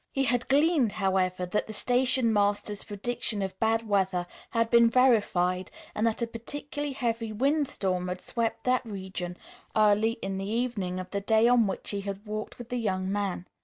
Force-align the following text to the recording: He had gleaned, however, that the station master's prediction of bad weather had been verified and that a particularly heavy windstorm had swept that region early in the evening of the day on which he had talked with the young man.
He 0.11 0.23
had 0.23 0.47
gleaned, 0.47 0.93
however, 0.93 1.45
that 1.45 1.67
the 1.67 1.73
station 1.73 2.33
master's 2.33 2.83
prediction 2.83 3.43
of 3.43 3.59
bad 3.59 3.87
weather 3.87 4.25
had 4.49 4.71
been 4.71 4.89
verified 4.89 5.69
and 5.93 6.07
that 6.07 6.23
a 6.23 6.25
particularly 6.25 6.93
heavy 6.95 7.31
windstorm 7.31 8.07
had 8.07 8.19
swept 8.19 8.63
that 8.63 8.83
region 8.83 9.37
early 9.75 10.13
in 10.13 10.39
the 10.39 10.49
evening 10.49 10.99
of 10.99 11.11
the 11.11 11.21
day 11.21 11.47
on 11.47 11.67
which 11.67 11.91
he 11.91 12.01
had 12.01 12.25
talked 12.25 12.57
with 12.57 12.69
the 12.69 12.77
young 12.77 13.11
man. 13.11 13.45